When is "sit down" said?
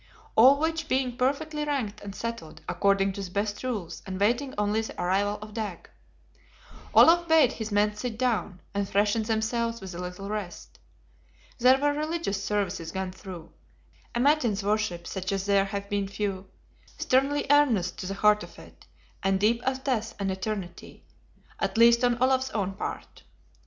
7.95-8.61